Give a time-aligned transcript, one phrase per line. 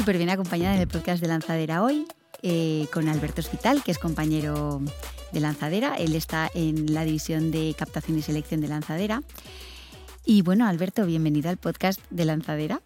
[0.00, 2.06] súper bien acompañada en el podcast de Lanzadera hoy
[2.40, 4.80] eh, con Alberto Hospital, que es compañero
[5.30, 5.94] de Lanzadera.
[5.96, 9.22] Él está en la división de captación y selección de Lanzadera.
[10.24, 12.80] Y bueno, Alberto, bienvenido al podcast de Lanzadera.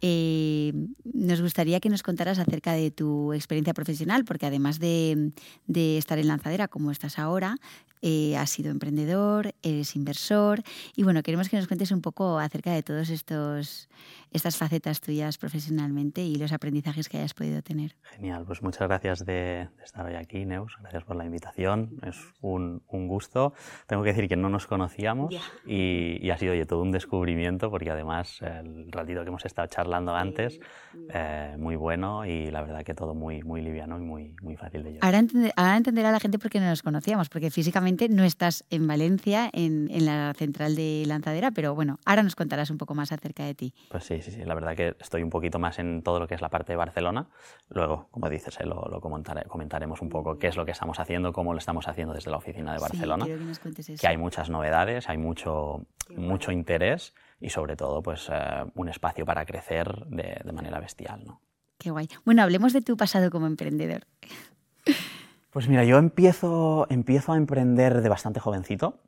[0.00, 0.72] Eh,
[1.04, 5.32] nos gustaría que nos contaras acerca de tu experiencia profesional, porque además de,
[5.66, 7.58] de estar en Lanzadera como estás ahora,
[8.02, 10.62] eh, has sido emprendedor, eres inversor
[10.94, 16.22] y bueno, queremos que nos cuentes un poco acerca de todas estas facetas tuyas profesionalmente
[16.22, 17.96] y los aprendizajes que hayas podido tener.
[18.02, 20.76] Genial, pues muchas gracias de, estar hoy aquí, Neus.
[20.80, 21.98] Gracias por la invitación.
[22.02, 23.54] Es un, gusto.
[23.86, 25.34] Tengo que decir que no nos conocíamos
[25.66, 30.60] y, ha sido todo un descubrimiento porque además el ratito que hemos estado charlando antes,
[31.08, 34.82] eh, muy bueno y la verdad que todo muy, muy liviano y muy, muy fácil
[34.82, 35.14] de llevar.
[35.14, 38.86] Ahora, ahora entenderá la gente por qué no nos conocíamos, porque físicamente no estás en
[38.86, 43.44] Valencia, en, la central de lanzadera, pero bueno, ahora nos contarás un poco más acerca
[43.44, 43.74] de ti.
[43.90, 46.34] Pues sí, sí, sí, la verdad que estoy un poquito más en todo lo que
[46.34, 47.28] es la parte de Barcelona.
[47.68, 51.52] Luego, como dices, eh, lo, comentaremos un poco qué es lo que estamos haciendo, cómo
[51.52, 53.26] lo estamos haciendo desde la oficina de Barcelona.
[53.26, 55.86] que, hay muchas novedades, hay mucho,
[56.16, 61.24] mucho interés y sobre todo pues, eh, un espacio para crecer de, de manera bestial.
[61.24, 61.40] ¿no?
[61.78, 62.08] Qué guay.
[62.24, 64.06] Bueno, hablemos de tu pasado como emprendedor.
[65.58, 69.00] Pues mira, yo empiezo, empiezo a emprender de bastante jovencito.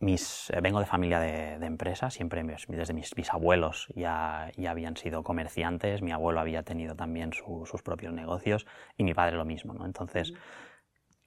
[0.00, 4.96] Mis, eh, vengo de familia de, de empresa, siempre desde mis bisabuelos ya, ya, habían
[4.96, 9.72] sido comerciantes, mi abuelo había tenido también sus propios negocios y mi padre lo mismo,
[9.72, 9.86] ¿no?
[9.86, 10.34] Entonces,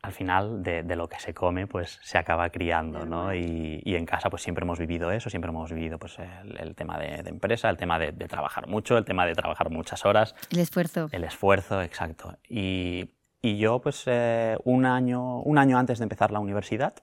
[0.02, 3.34] al final de, lo que se come, pues se acaba criando, ¿no?
[3.34, 7.22] Y, en casa pues siempre hemos vivido eso, siempre hemos vivido pues el, tema de,
[7.30, 10.36] empresa, el tema de, trabajar mucho, el tema de trabajar muchas horas.
[10.52, 11.08] El esfuerzo.
[11.14, 12.38] El esfuerzo, exacto.
[12.50, 16.96] Y y yo, pues eh, un, año, un año antes de empezar la universidad,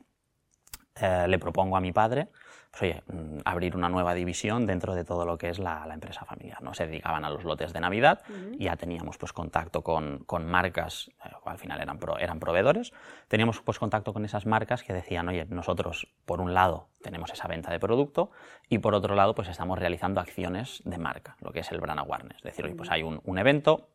[1.00, 2.28] eh, le propongo a mi padre
[2.72, 6.24] pues, oye, mm, abrir una nueva división dentro de todo lo que es la, empresa
[6.24, 6.62] familiar.
[6.62, 6.72] ¿no?
[6.72, 8.22] Se dedicaban a los lotes de Navidad
[8.58, 12.92] y ya teníamos pues, contacto con, con marcas, eh, al final eran, eran proveedores,
[13.28, 17.46] teníamos pues, contacto con esas marcas que decían, oye, nosotros por un lado tenemos esa
[17.46, 18.30] venta de producto
[18.70, 22.00] y por otro lado pues estamos realizando acciones de marca, lo que es el brand
[22.00, 22.38] awareness.
[22.38, 23.90] Es decir, oye, pues hay un, un evento,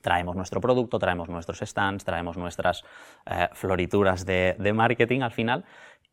[0.00, 2.84] traemos nuestro producto, traemos nuestros stands, traemos nuestras
[3.26, 5.64] eh, florituras de, marketing al final.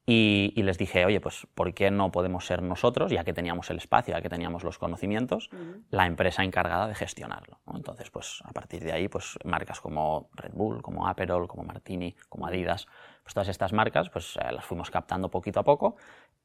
[0.07, 3.77] Y, les dije, oye, pues ¿por qué no podemos ser nosotros, ya que teníamos el
[3.77, 5.49] espacio, ya que teníamos los conocimientos,
[5.89, 7.57] la empresa encargada de gestionarlo?
[7.73, 12.15] Entonces, pues a partir de ahí, pues marcas como Red Bull, como Aperol, como Martini,
[12.29, 12.85] como Adidas,
[13.23, 15.95] pues todas estas marcas, pues eh, las fuimos captando poquito a poco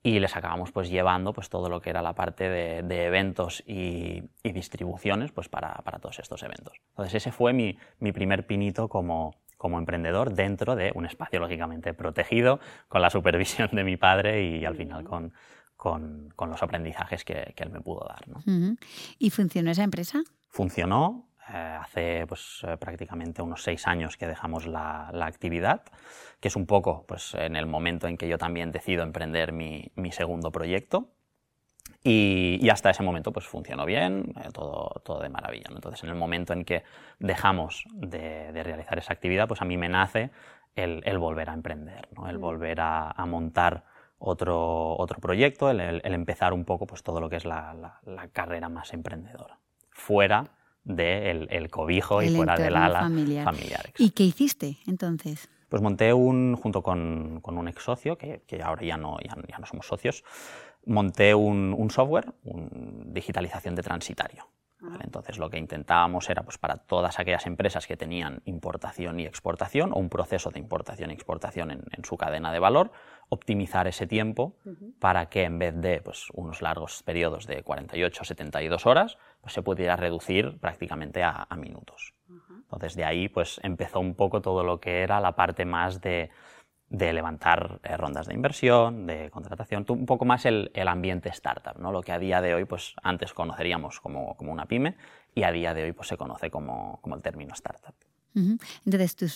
[0.02, 4.22] y les acabamos pues llevando pues todo lo que era la parte de, eventos y,
[4.42, 6.74] distribuciones pues para, para, todos estos eventos.
[6.90, 11.92] Entonces ese fue mi, mi primer pinito como, como emprendedor dentro de un espacio lógicamente
[11.92, 15.34] protegido, con la supervisión de mi padre y al final con,
[15.76, 18.26] con, con los aprendizajes que, que, él me pudo dar.
[18.28, 18.76] ¿no?
[19.18, 20.22] ¿Y funcionó esa empresa?
[20.48, 21.29] Funcionó.
[21.52, 25.82] Eh, hace pues, eh, prácticamente unos seis años que dejamos la, la, actividad,
[26.38, 29.90] que es un poco pues, en el momento en que yo también decido emprender mi,
[29.96, 31.08] mi segundo proyecto.
[32.04, 35.66] Y, hasta ese momento pues funcionó bien, eh, todo, todo de maravilla.
[35.70, 36.84] Entonces, en el momento en que
[37.18, 40.30] dejamos de, realizar esa actividad, pues a mí me nace
[40.76, 42.28] el, el volver a emprender, ¿no?
[42.28, 42.40] el mm.
[42.40, 43.84] volver a, a, montar
[44.18, 47.74] otro, otro proyecto, el, el, empezar un poco pues todo lo que es la,
[48.04, 49.58] la, carrera más emprendedora,
[49.90, 50.44] fuera
[50.96, 53.44] del de el cobijo y fuera del ala familiar.
[53.44, 55.48] familiar ¿Y qué hiciste entonces?
[55.68, 59.36] Pues monté un, junto con, con un ex socio, que, que ahora ya no, ya,
[59.48, 60.24] ya no somos socios,
[60.84, 64.48] monté un, software, un digitalización de transitario.
[65.00, 69.92] Entonces lo que intentábamos era pues, para todas aquellas empresas que tenían importación y exportación
[69.92, 72.90] o un proceso de importación y exportación en, su cadena de valor,
[73.28, 74.56] optimizar ese tiempo
[74.98, 79.52] para que en vez de pues, unos largos periodos de 48 o 72 horas, pues,
[79.52, 82.14] se pudiera reducir prácticamente a, minutos.
[82.48, 86.30] Entonces de ahí pues, empezó un poco todo lo que era la parte más de
[86.90, 91.78] de levantar eh, rondas de inversión, de contratación, un poco más el, el, ambiente startup,
[91.78, 91.92] ¿no?
[91.92, 94.96] lo que a día de hoy, pues antes conoceríamos como, como una pyme
[95.32, 97.94] y a día de hoy pues, se conoce como, como el término startup.
[98.34, 99.26] Entonces, ¿tú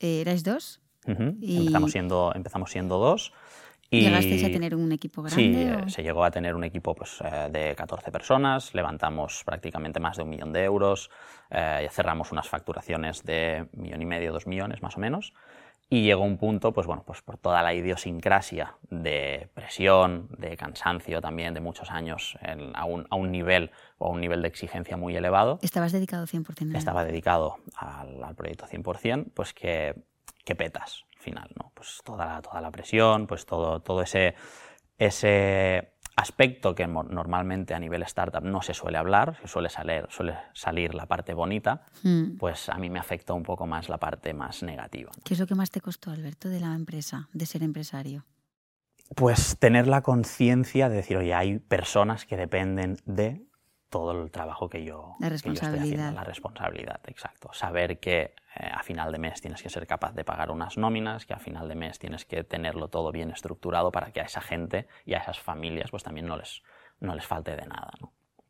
[0.00, 0.80] eh, erais dos?
[1.40, 1.58] y...
[1.58, 3.32] empezamos, siendo, empezamos siendo dos.
[3.90, 4.00] Y...
[4.00, 5.40] ¿Llegasteis a tener un equipo grande?
[5.40, 10.16] Sí, eh, se llegó a tener un equipo pues, de 14 personas, levantamos prácticamente más
[10.16, 11.10] de un millón de euros,
[11.90, 15.32] cerramos unas facturaciones de millón y medio, dos millones más o menos.
[15.94, 21.20] Y llegó un punto, pues bueno, pues por toda la idiosincrasia de presión, de cansancio
[21.20, 22.36] también, de muchos años
[22.74, 25.60] a, un, a, un, nivel o a un nivel de exigencia muy elevado.
[25.62, 26.76] ¿Estabas dedicado 100%?
[26.76, 29.94] Estaba dedicado al, al proyecto 100%, pues que,
[30.44, 31.70] que, petas al final, ¿no?
[31.74, 34.34] Pues toda la, toda la presión, pues todo, todo ese,
[34.98, 40.36] ese aspecto que normalmente a nivel startup no se suele hablar, se suele salir, suele
[40.52, 42.36] salir la parte bonita, mm.
[42.38, 45.10] pues a mí me afecta un poco más la parte más negativa.
[45.24, 48.24] ¿Qué es lo que más te costó, Alberto, de la empresa, de ser empresario?
[49.14, 53.46] Pues tener la conciencia de decir, oye, hay personas que dependen de
[53.90, 56.12] todo el trabajo que yo, la responsabilidad.
[56.12, 57.50] la responsabilidad, exacto.
[57.52, 61.26] Saber que eh, a final de mes tienes que ser capaz de pagar unas nóminas,
[61.26, 64.40] que a final de mes tienes que tenerlo todo bien estructurado para que a esa
[64.40, 66.62] gente y a esas familias pues también no les,
[67.00, 67.90] no les falte de nada.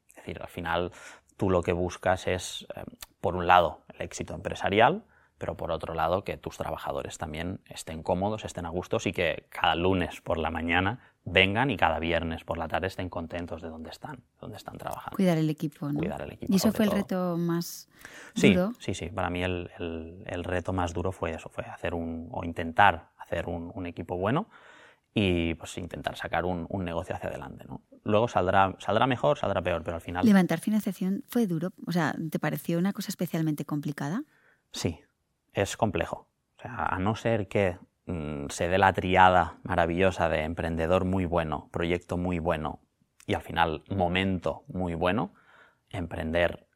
[0.08, 0.92] Es decir, al final
[1.36, 2.84] tú lo que buscas es, eh,
[3.20, 5.04] por un lado, el éxito empresarial,
[5.38, 9.46] pero por otro lado que tus trabajadores también estén cómodos, estén a gustos y que
[9.48, 13.68] cada lunes por la mañana vengan y cada viernes por la tarde estén contentos de
[13.68, 15.16] dónde están, dónde están trabajando.
[15.16, 15.98] Cuidar el equipo, ¿no?
[15.98, 16.52] Cuidar el equipo.
[16.52, 17.88] ¿Y eso fue el reto más
[18.34, 18.72] duro?
[18.78, 19.70] Sí, sí, Para mí el,
[20.26, 24.16] el, reto más duro fue eso, fue hacer un, o intentar hacer un, un equipo
[24.16, 24.48] bueno
[25.14, 27.64] y pues intentar sacar un, un, negocio hacia adelante.
[27.68, 27.80] ¿no?
[28.02, 30.26] Luego saldrá, saldrá mejor, saldrá peor, pero al final...
[30.26, 31.72] ¿Levantar financiación fue duro?
[31.86, 34.24] O sea, ¿te pareció una cosa especialmente complicada?
[34.72, 35.00] Sí,
[35.52, 36.26] es complejo.
[36.58, 41.24] O sea, a no ser que Mm, se dé la triada maravillosa de emprendedor muy
[41.24, 42.80] bueno, proyecto muy bueno
[43.26, 45.32] y al final momento muy bueno,
[45.88, 46.66] emprender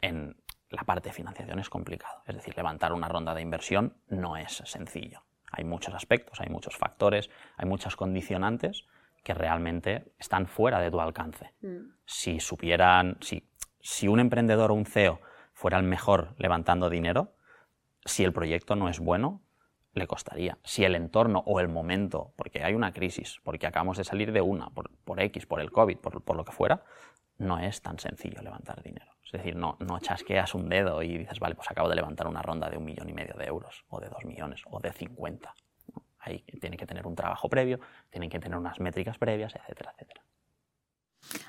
[0.00, 0.36] en
[0.70, 2.22] la parte de financiación es complicado.
[2.26, 5.22] Es decir, levantar una ronda de inversión no es sencillo.
[5.50, 8.86] Hay muchos aspectos, hay muchos factores, hay muchas condicionantes
[9.22, 11.52] que realmente están fuera de tu alcance.
[11.60, 11.90] Mm.
[12.06, 13.46] Si supieran, si,
[13.80, 15.20] si un emprendedor o un CEO
[15.52, 17.34] fuera el mejor levantando dinero,
[18.04, 19.42] si el proyecto no es bueno,
[19.98, 20.58] le costaría.
[20.64, 24.40] Si el entorno o el momento, porque hay una crisis, porque acabamos de salir de
[24.40, 26.82] una, por, X, por el COVID, por, lo que fuera,
[27.38, 29.12] no es tan sencillo levantar dinero.
[29.24, 32.40] Es decir, no, no chasqueas un dedo y dices, vale, pues acabo de levantar una
[32.40, 35.54] ronda de un millón y medio de euros, o de dos millones, o de cincuenta.
[36.18, 37.78] Ahí tiene que tener un trabajo previo,
[38.10, 40.22] tienen que tener unas métricas previas, etcétera, etcétera.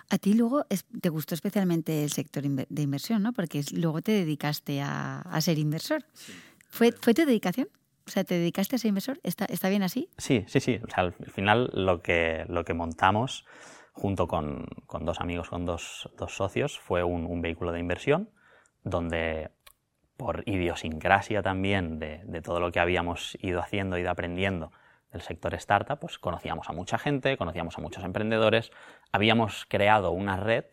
[0.10, 0.66] A ti luego
[1.02, 3.34] te gustó especialmente el sector de inversión, ¿no?
[3.34, 6.04] Porque luego te dedicaste a, ser inversor.
[6.70, 7.70] ¿Fue, ¿Fue tu dedicación?
[8.10, 9.20] O sea, ¿te dedicaste a ser inversor?
[9.22, 10.10] ¿Está, está bien así?
[10.18, 10.80] Sí, sí, sí.
[10.84, 13.46] O sea, al final lo que, lo que montamos
[13.94, 18.32] junto con, con dos amigos, con dos, dos socios, fue un, vehículo de inversión
[18.84, 19.52] donde
[20.18, 24.72] por idiosincrasia también de, de, todo lo que habíamos ido haciendo, ido aprendiendo
[25.12, 28.72] del sector startup, pues conocíamos a mucha gente, conocíamos a muchos emprendedores,
[29.12, 30.66] habíamos creado una red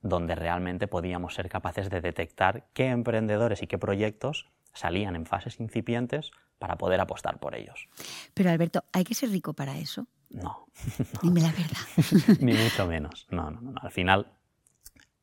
[0.00, 5.60] donde realmente podíamos ser capaces de detectar qué emprendedores y qué proyectos salían en fases
[5.60, 7.88] incipientes para poder apostar por ellos.
[8.34, 10.06] Pero Alberto, ¿hay que ser rico para eso?
[10.30, 10.66] No.
[11.22, 12.38] Dime la verdad.
[12.40, 13.26] Ni mucho menos.
[13.30, 13.74] No, no, no.
[13.80, 14.26] Al final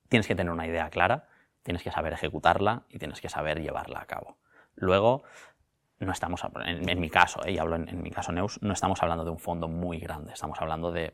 [0.10, 1.28] tienes que tener una idea clara,
[1.64, 4.38] tienes que saber ejecutarla y tienes que saber llevarla a cabo.
[4.76, 5.24] Luego,
[6.00, 7.54] no estamos, en, mi caso, ¿eh?
[7.54, 10.60] y hablo en, mi caso Neus, no estamos hablando de un fondo muy grande, estamos
[10.62, 11.14] hablando de,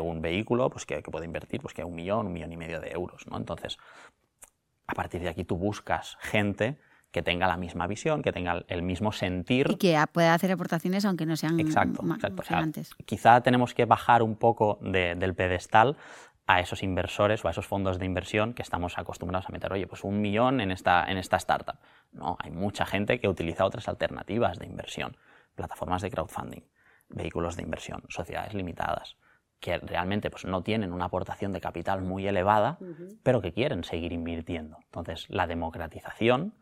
[0.00, 2.90] un vehículo pues, que, puede invertir pues, que un millón, un millón y medio de
[2.90, 3.26] euros.
[3.28, 3.36] ¿no?
[3.36, 3.78] Entonces,
[4.86, 6.78] a partir de aquí tú buscas gente
[7.14, 9.68] que tenga la misma visión, que tenga el mismo sentir.
[9.70, 12.82] Y que pueda hacer aportaciones aunque no sean exacto, exacto.
[13.04, 15.96] quizá tenemos que bajar un poco del pedestal
[16.48, 19.86] a esos inversores o a esos fondos de inversión que estamos acostumbrados a meter, oye,
[19.86, 21.76] pues un millón en esta, en esta startup.
[22.10, 25.16] No, hay mucha gente que utiliza otras alternativas de inversión,
[25.54, 26.64] plataformas de crowdfunding,
[27.10, 29.16] vehículos de inversión, sociedades limitadas,
[29.60, 32.76] que realmente pues, no tienen una aportación de capital muy elevada,
[33.22, 34.78] pero que quieren seguir invirtiendo.
[34.86, 36.54] Entonces, la democratización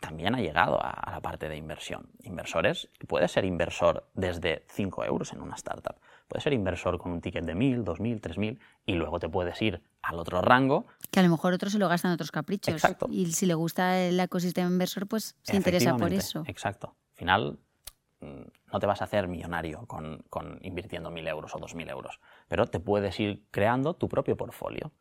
[0.00, 2.10] también ha llegado a, la parte de inversión.
[2.22, 5.96] Inversores, puedes ser inversor desde 5 euros en una startup,
[6.28, 9.82] puedes ser inversor con un ticket de 1.000, 2.000, 3.000 y luego te puedes ir
[10.02, 10.86] al otro rango.
[11.10, 12.74] Que a lo mejor otros se lo gastan otros caprichos.
[12.74, 13.06] Exacto.
[13.10, 16.44] Y si le gusta el ecosistema inversor, pues se interesa por eso.
[16.46, 16.94] Exacto.
[17.12, 17.58] Al final
[18.20, 20.24] mm, no te vas a hacer millonario con,
[20.62, 24.92] invirtiendo 1.000 euros o 2.000 euros, pero te puedes ir creando tu propio portfolio.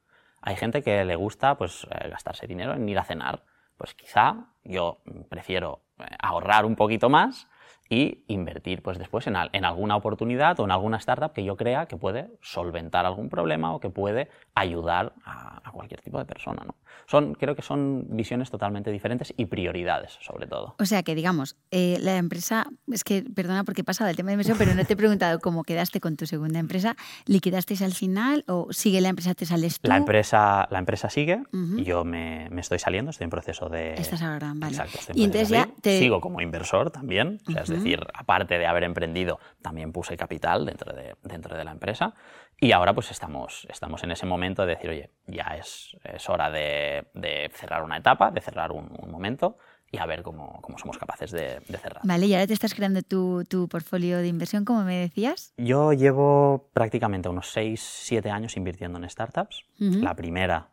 [0.41, 3.43] Hay gente que le gusta pues, eh, gastarse dinero en ir a cenar
[3.77, 7.47] pues quizá yo prefiero eh, ahorrar un poquito más
[7.89, 11.85] y invertir pues después en, en, alguna oportunidad o en alguna startup que yo crea
[11.85, 16.63] que puede solventar algún problema o que puede ayudar a, cualquier tipo de persona.
[16.65, 16.75] ¿no?
[17.05, 20.75] Son, creo que son visiones totalmente diferentes y prioridades, sobre todo.
[20.79, 24.29] O sea que, digamos, eh, la empresa, es que, perdona porque he pasado el tema
[24.29, 26.95] de inversión, pero no te he preguntado cómo quedaste con tu segunda empresa.
[27.25, 29.87] ¿Liquidasteis al final o sigue la empresa, te sales tú?
[29.87, 31.43] La empresa, la empresa sigue,
[31.77, 33.93] y yo me, me, estoy saliendo, estoy en proceso de...
[33.93, 34.75] Estás ahora, vale.
[34.75, 38.83] Exacto, y entonces ya Sigo como inversor también, o sea, es decir, aparte de haber
[38.83, 42.13] emprendido, también puse capital dentro de, dentro de la empresa.
[42.59, 46.49] Y ahora pues estamos, estamos en ese momento de decir, oye, ya es, es hora
[46.49, 49.57] de, de, cerrar una etapa, de cerrar un, momento.
[49.91, 52.01] y a ver cómo, cómo somos capaces de, cerrar.
[52.03, 55.53] Vale, y ahora te estás creando tu, tu portfolio de inversión, como me decías.
[55.57, 59.63] Yo llevo prácticamente unos 6, 7 años invirtiendo en startups.
[59.77, 60.69] La primera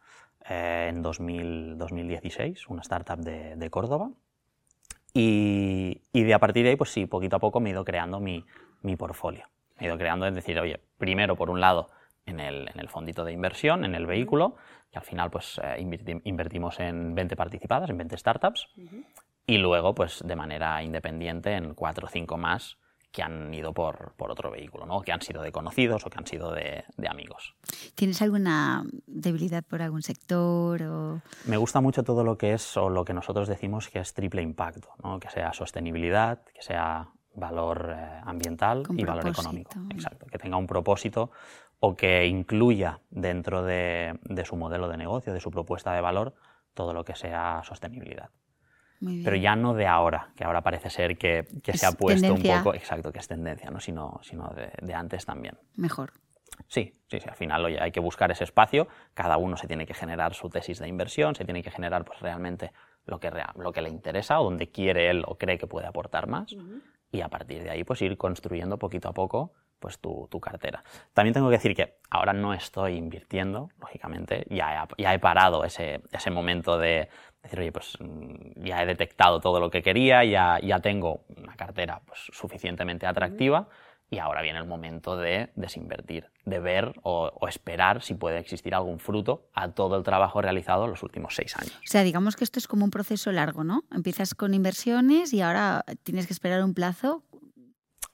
[0.49, 4.11] eh, en 2000, 2016, una startup de, de Córdoba.
[5.13, 7.85] Y, y, de a partir de ahí, pues sí, poquito a poco me he ido
[7.85, 8.45] creando mi,
[8.83, 9.47] mi portfolio.
[9.79, 11.89] He ido creando, es decir, oye, primero por un lado
[12.27, 14.57] en el, en el fondito de inversión, en el vehículo,
[14.91, 15.85] que al final pues eh,
[16.25, 18.69] invertimos en 20 participadas, en 20 startups,
[19.47, 22.79] y luego pues de manera independiente en 4 o 5 más
[23.15, 25.01] que han ido por, por, otro vehículo, ¿no?
[25.03, 27.55] que han sido de conocidos o que han sido de, de, amigos.
[27.95, 30.83] ¿Tienes alguna debilidad por algún sector?
[30.83, 31.23] O...
[31.45, 34.43] Me gusta mucho todo lo que es o lo que nosotros decimos que es triple
[34.43, 35.21] impacto, ¿no?
[35.21, 39.73] que sea sostenibilidad, que sea valor eh, ambiental y valor económico.
[39.91, 41.31] Exacto, que tenga un propósito
[41.81, 46.35] o que incluya dentro de, su modelo de negocio, de su propuesta de valor,
[46.73, 48.31] todo lo que sea sostenibilidad.
[49.23, 52.75] Pero ya no de ahora, que ahora parece ser que, se ha puesto un poco,
[52.75, 53.79] exacto, que es tendencia, ¿no?
[53.81, 55.59] sino, sino de, antes también.
[55.77, 56.15] Mejor.
[56.69, 59.93] Sí, sí, sí, al final hay que buscar ese espacio, cada uno se tiene que
[59.93, 62.73] generar su tesis de inversión, se tiene que generar pues, realmente
[63.05, 66.29] lo que, lo que le interesa o donde quiere él o cree que puede aportar
[66.29, 66.57] más
[67.15, 70.83] y a partir de ahí pues ir construyendo poquito a poco pues tu, cartera.
[71.13, 75.63] También tengo que decir que ahora no estoy invirtiendo, lógicamente, ya he, ya he parado
[75.63, 77.11] ese, ese, momento de
[77.43, 81.55] decir, oye, pues mm, ya he detectado todo lo que quería, ya, ya tengo una
[81.55, 83.69] cartera pues, suficientemente atractiva
[84.11, 88.99] y ahora viene el momento de desinvertir, de ver o, esperar si puede existir algún
[88.99, 91.77] fruto a todo el trabajo realizado en los últimos seis años.
[91.77, 93.85] O sea, digamos que esto es como un proceso largo, ¿no?
[93.91, 97.25] Empiezas con inversiones y ahora tienes que esperar un plazo.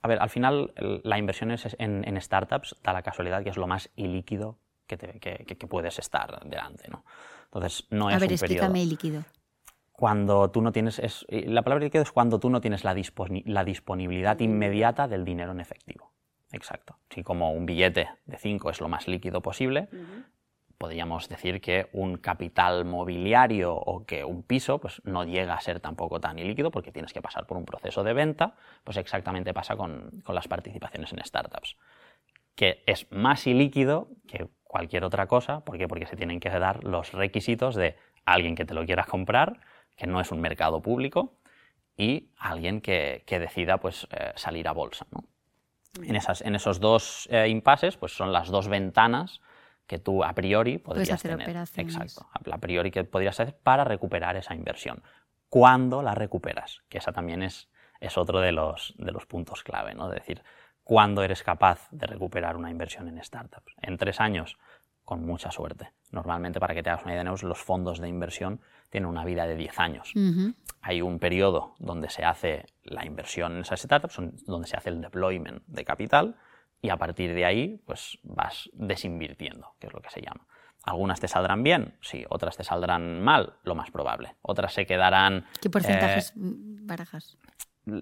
[0.01, 3.67] A ver, al final la inversión en, en startups da la casualidad que es lo
[3.67, 4.57] más ilíquido
[4.87, 7.05] que, que, puedes estar delante, ¿no?
[7.45, 9.23] Entonces, no es a ver, un explícame ilíquido
[9.91, 12.95] cuando tú no tienes, es, la palabra líquido es cuando tú no tienes la,
[13.45, 16.11] la, disponibilidad inmediata del dinero en efectivo.
[16.51, 16.97] Exacto.
[17.09, 19.89] Si como un billete de 5 es lo más líquido posible,
[20.81, 25.79] podríamos decir que un capital mobiliario o que un piso pues, no llega a ser
[25.79, 29.75] tampoco tan ilíquido porque tienes que pasar por un proceso de venta, pues exactamente pasa
[29.75, 31.77] con, con las participaciones en startups,
[32.55, 35.87] que es más ilíquido que cualquier otra cosa, ¿por qué?
[35.87, 37.95] Porque se tienen que dar los requisitos de
[38.25, 39.59] alguien que te lo quiera comprar,
[40.01, 41.35] que no es un mercado público,
[41.95, 45.05] y alguien que, decida pues, eh, salir a bolsa.
[46.01, 49.41] En, esas, en, esos dos eh, impases pues, son las dos ventanas
[49.85, 51.47] que tú a priori podrías hacer tener.
[51.47, 51.95] Operaciones.
[51.95, 55.03] Exacto, a priori que podrías hacer para recuperar esa inversión.
[55.49, 56.81] ¿Cuándo la recuperas?
[56.89, 60.09] Que esa también es, es otro de los, de los puntos clave, ¿no?
[60.09, 60.41] De decir,
[60.83, 63.75] ¿cuándo eres capaz de recuperar una inversión en startups?
[63.83, 64.57] En tres años,
[65.11, 65.91] con mucha suerte.
[66.11, 69.57] Normalmente, para que te hagas una idea, los fondos de inversión tienen una vida de
[69.57, 70.13] 10 años.
[70.79, 75.01] Hay un periodo donde se hace la inversión en esas startups, donde se hace el
[75.01, 76.37] deployment de capital,
[76.81, 80.47] y a partir de ahí pues vas desinvirtiendo, que es lo que se llama.
[80.85, 84.37] Algunas te saldrán bien, sí, otras te saldrán mal, lo más probable.
[84.41, 85.45] Otras se quedarán...
[85.61, 87.37] ¿Qué porcentajes eh, barajas?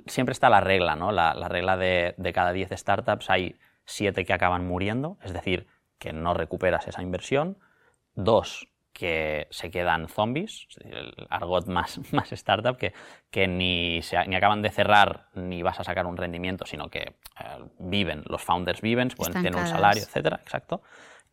[0.05, 1.11] Siempre está la regla, ¿no?
[1.11, 5.65] La, regla de, de cada 10 startups hay 7 que acaban muriendo, es decir,
[5.99, 7.57] que no recuperas esa inversión.
[8.15, 12.93] Dos, que se quedan zombies, el argot más, más startup, que,
[13.29, 16.99] que ni, se, ni acaban de cerrar ni vas a sacar un rendimiento, sino que
[16.99, 20.81] eh, viven, los founders viven, pueden tener un salario, etcétera, exacto.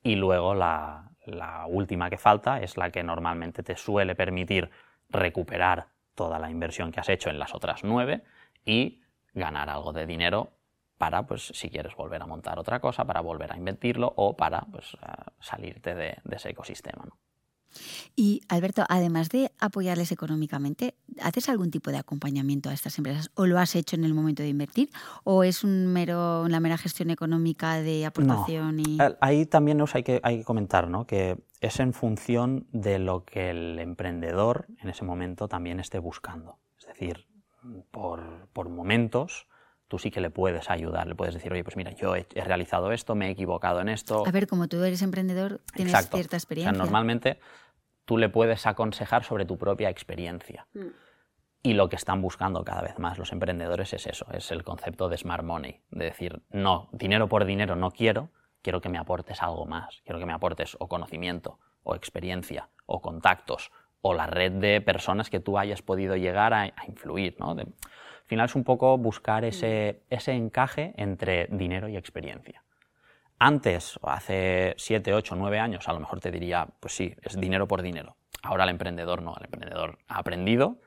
[0.03, 4.71] Y luego la, la última que falta es la que normalmente te suele permitir
[5.09, 8.23] recuperar toda la inversión que has hecho en las otras nueve
[8.65, 9.03] y
[9.35, 10.53] ganar algo de dinero
[10.99, 14.63] para, pues, si quieres volver a montar otra cosa, para volver a invertirlo o para
[14.71, 17.07] pues, eh, salirte de, ese ecosistema.
[18.15, 23.45] Y Alberto, además de apoyarles económicamente, ¿haces algún tipo de acompañamiento a estas empresas o
[23.45, 24.89] lo has hecho en el momento de invertir
[25.25, 28.81] o es un mero, una mera gestión económica de aportación?
[28.81, 28.97] Y...
[29.21, 31.07] Ahí también hay, que, hay que comentar ¿no?
[31.07, 36.59] que es en función de lo que el emprendedor en ese momento también esté buscando.
[36.79, 37.27] Es decir,
[37.91, 39.47] por, por momentos
[39.89, 42.93] tú sí que le puedes ayudar, le puedes decir, oye, pues mira, yo he, realizado
[42.93, 44.25] esto, me he equivocado en esto.
[44.27, 46.73] A ver, como tú eres emprendedor, tienes cierta experiencia.
[46.73, 47.39] O normalmente
[48.05, 50.67] tú le puedes aconsejar sobre tu propia experiencia.
[50.75, 50.87] Mm.
[51.63, 55.09] Y lo que están buscando cada vez más los emprendedores es eso, es el concepto
[55.09, 58.31] de smart money, de decir, no, dinero por dinero no quiero,
[58.63, 63.01] quiero que me aportes algo más, quiero que me aportes o conocimiento, o experiencia, o
[63.01, 67.37] contactos, o la red de personas que tú hayas podido llegar a, influir.
[67.41, 67.57] ¿no?
[68.27, 69.47] Al final es un poco buscar mm.
[69.47, 72.65] ese, ese encaje entre dinero y experiencia.
[73.39, 77.39] Antes, o hace 7, 8, 9 años, a lo mejor te diría, pues sí, es
[77.39, 78.17] dinero por dinero.
[78.43, 80.81] Ahora el emprendedor no, el emprendedor ha aprendido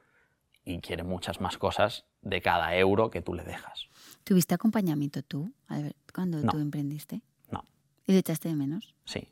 [0.66, 3.88] y quiere muchas más cosas de cada euro que tú le dejas.
[4.26, 5.54] ¿Tuviste acompañamiento tú
[6.14, 7.22] cuando tú emprendiste?
[7.50, 7.64] No.
[8.06, 8.96] ¿Y le echaste de menos?
[9.06, 9.30] Sí.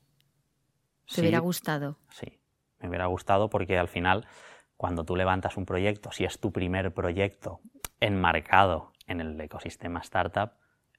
[1.14, 1.98] ¿Te hubiera gustado?
[2.12, 2.40] Sí,
[2.80, 4.26] me hubiera gustado porque al final,
[4.78, 7.60] cuando tú levantas un proyecto, si es tu primer proyecto
[8.00, 10.52] enmarcado en el ecosistema startup,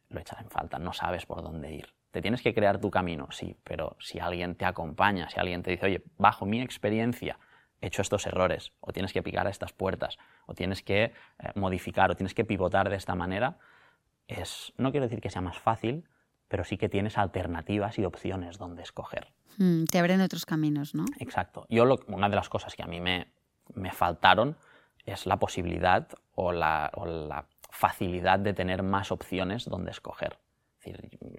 [0.08, 1.94] lo echas en falta, no sabes por dónde ir.
[2.10, 5.70] Te tienes que crear tu camino, sí, pero si alguien te acompaña, si alguien te
[5.70, 7.38] dice, oye, bajo mi experiencia,
[7.80, 11.12] he hecho estos errores, o tienes que picar a estas puertas, o tienes que eh,
[11.54, 13.58] modificar, o tienes que pivotar de esta manera,
[14.26, 16.08] es, no quiero decir que sea más fácil,
[16.48, 19.28] pero sí que tienes alternativas y opciones donde escoger.
[19.58, 21.04] Mm, te abren otros caminos, ¿no?
[21.18, 21.66] Exacto.
[21.68, 23.28] Yo una de las cosas que a mí me,
[23.74, 24.56] me faltaron
[25.10, 30.38] es la posibilidad o la, facilidad de tener más opciones donde escoger.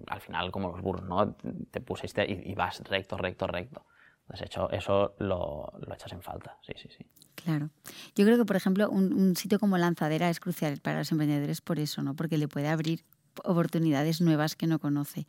[0.08, 1.36] Al final, como los burros.
[1.72, 3.86] Te pusiste y, vas recto, recto, recto.
[4.22, 7.04] Entonces, hecho, eso lo, lo, echas en falta, sí, sí, sí.
[7.34, 7.72] Claro.
[8.16, 11.62] Yo creo que, por ejemplo, un, un, sitio como Lanzadera es crucial para los emprendedores
[11.62, 12.16] por eso, ¿no?
[12.16, 13.04] Porque le puede abrir
[13.46, 15.26] oportunidades nuevas que no conoce.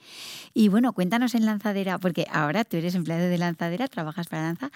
[0.55, 4.71] Y bueno, cuéntanos en Lanzadera, porque ahora tú eres empleado de Lanzadera, trabajas para Lanza,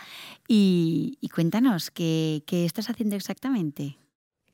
[0.49, 3.99] y, y cuéntanos, ¿qué, ¿qué estás haciendo exactamente?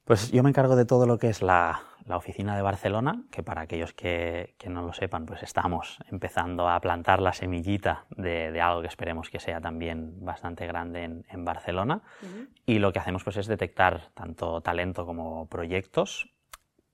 [0.04, 3.42] Pues yo me encargo de todo lo que es la, la oficina de Barcelona, que
[3.42, 8.50] para aquellos que, que, no lo sepan, pues estamos empezando a plantar la semillita de,
[8.50, 12.02] de algo que esperemos que sea también bastante grande en, en Barcelona.
[12.22, 12.48] Uh -huh.
[12.66, 16.28] Y lo que hacemos pues es detectar tanto talento como proyectos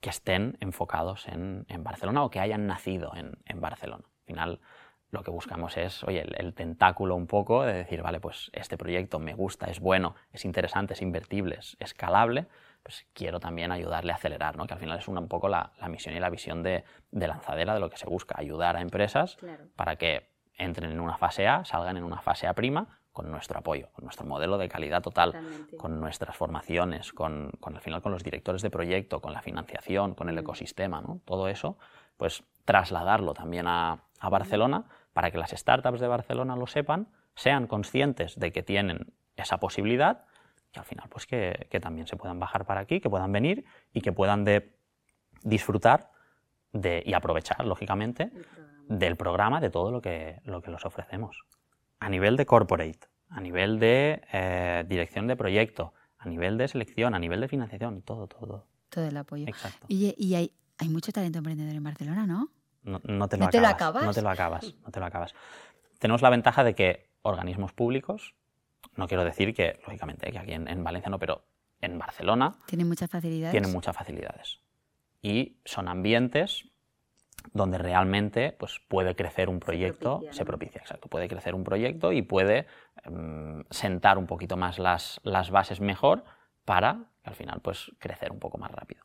[0.06, 4.04] que estén enfocados en, en Barcelona o que hayan nacido en, en, Barcelona.
[4.06, 4.60] Al final,
[5.10, 8.78] lo que buscamos es, oye, el, el, tentáculo un poco de decir, vale, pues este
[8.78, 12.46] proyecto me gusta, es bueno, es interesante, es invertible, es escalable,
[12.84, 14.68] pues quiero también ayudarle a acelerar, ¿no?
[14.68, 17.26] que al final es una, un poco la, la, misión y la visión de, de,
[17.26, 19.64] lanzadera de lo que se busca, ayudar a empresas claro.
[19.74, 23.58] para que entren en una fase A, salgan en una fase A prima con nuestro
[23.58, 25.78] apoyo, con nuestro modelo de calidad total, Totalmente.
[25.78, 30.14] con nuestras formaciones, con, con, al final con los directores de proyecto, con la financiación,
[30.14, 31.20] con el ecosistema, ¿no?
[31.24, 31.78] todo eso,
[32.18, 37.66] pues trasladarlo también a, a Barcelona para que las startups de Barcelona lo sepan, sean
[37.66, 40.26] conscientes de que tienen esa posibilidad
[40.74, 43.64] y al final pues que, que, también se puedan bajar para aquí, que puedan venir
[43.94, 44.76] y que puedan de
[45.42, 46.10] disfrutar
[46.74, 48.84] de, y aprovechar, lógicamente, programa.
[48.88, 51.46] del programa, de todo lo que, lo que los ofrecemos
[52.00, 57.14] a nivel de corporate, a nivel de eh, dirección de proyecto, a nivel de selección,
[57.14, 58.66] a nivel de financiación, todo, todo.
[58.88, 59.46] Todo el apoyo.
[59.46, 59.86] Exacto.
[59.88, 62.50] Y, y hay, hay, mucho talento emprendedor en Barcelona, ¿no?
[62.82, 64.04] No, no, te, lo ¿No te, lo acabas.
[64.04, 65.34] No te lo acabas, no te lo acabas.
[65.98, 68.34] Tenemos la ventaja de que organismos públicos,
[68.94, 71.44] no quiero decir que, lógicamente, que aquí en, en Valencia no, pero
[71.80, 72.56] en Barcelona...
[72.66, 73.50] Tienen muchas facilidades.
[73.50, 74.60] Tienen muchas facilidades.
[75.20, 76.68] Y son ambientes
[77.52, 80.32] donde realmente pues, puede crecer un proyecto, se propicia, ¿no?
[80.34, 82.66] se propicia, exacto, puede crecer un proyecto y puede
[83.06, 86.24] um, sentar un poquito más las, las, bases mejor
[86.64, 89.02] para al final pues, crecer un poco más rápido.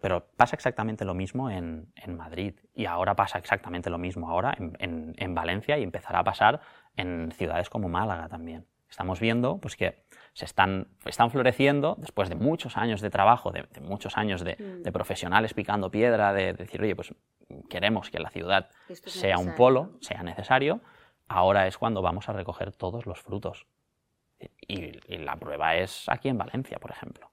[0.00, 4.52] Pero pasa exactamente lo mismo en, en Madrid y ahora pasa exactamente lo mismo ahora
[4.58, 6.60] en, en, en, Valencia y empezará a pasar
[6.96, 8.66] en ciudades como Málaga también.
[8.90, 13.62] Estamos viendo pues, que se están, están floreciendo después de muchos años de trabajo, de,
[13.72, 14.82] de muchos años de, mm.
[14.82, 17.14] de, profesionales picando piedra, de, de, decir, oye, pues
[17.68, 20.80] queremos que la ciudad sea un polo, sea necesario,
[21.28, 23.66] ahora es cuando vamos a recoger todos los frutos.
[24.66, 27.30] Y, y, la prueba es aquí en Valencia, por ejemplo.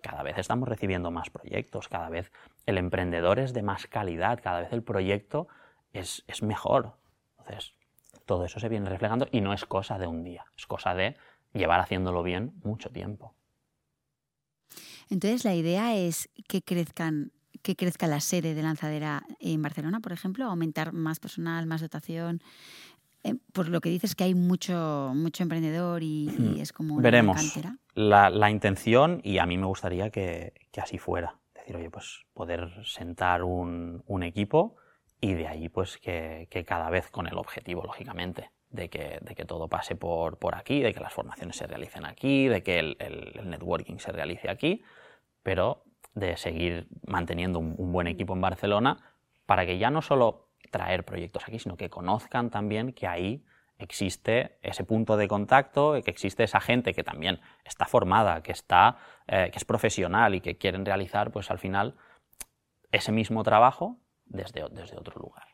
[0.00, 2.32] Cada vez estamos recibiendo más proyectos, cada vez
[2.66, 5.46] el emprendedor es de más calidad, cada vez el proyecto
[5.92, 6.94] es, es mejor.
[7.38, 7.74] Entonces,
[8.26, 11.16] todo eso se viene reflejando y no es cosa de un día, es cosa de
[11.52, 13.34] llevar haciéndolo bien mucho tiempo.
[15.10, 20.12] Entonces, la idea es que crezcan que crezca la sede de lanzadera en Barcelona, por
[20.12, 22.40] ejemplo, aumentar más personal, más dotación.
[23.22, 27.02] Eh, por lo que dices que hay mucho, mucho emprendedor y, y es como una
[27.02, 27.36] Veremos.
[27.36, 27.78] cantera.
[27.94, 31.38] La, la, intención, y a mí me gustaría que, que, así fuera.
[31.54, 34.76] Decir, oye, pues poder sentar un, un equipo
[35.22, 39.34] y de ahí pues que, que, cada vez con el objetivo, lógicamente, de que, de
[39.34, 42.78] que todo pase por, por, aquí, de que las formaciones se realicen aquí, de que
[42.78, 44.82] el, el, el networking se realice aquí,
[45.42, 48.98] pero de seguir manteniendo un, un, buen equipo en Barcelona
[49.46, 53.44] para que ya no solo traer proyectos aquí, sino que conozcan también que ahí
[53.78, 58.98] existe ese punto de contacto, que existe esa gente que también está formada, que, está,
[59.26, 61.96] eh, que es profesional y que quieren realizar, pues al final,
[62.92, 65.48] ese mismo trabajo desde, desde otro lugar.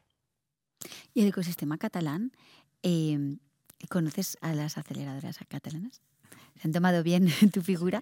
[1.15, 2.33] ¿Y el ecosistema catalán?
[2.83, 3.37] Eh,
[3.89, 6.03] ¿Conoces a las aceleradoras catalanas?
[6.57, 8.01] ¿Se han tomado bien tu figura?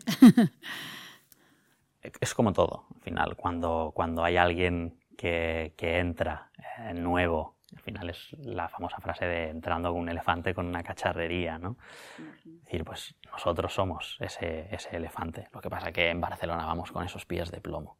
[2.02, 7.82] Es como todo, al final, cuando, cuando hay alguien que, que entra eh, nuevo Al
[7.82, 11.76] final es la famosa frase de entrando con un elefante con una cacharrería, ¿no?
[12.16, 15.48] Es decir, pues nosotros somos ese, ese elefante.
[15.52, 17.98] Lo que pasa que en Barcelona vamos con esos pies de plomo.